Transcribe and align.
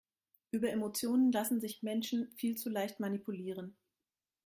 Über 0.49 0.71
Emotionen 0.71 1.31
lassen 1.31 1.61
sich 1.61 1.83
Menschen 1.83 2.31
viel 2.35 2.57
zu 2.57 2.71
leicht 2.71 2.99
manipulieren. 2.99 3.77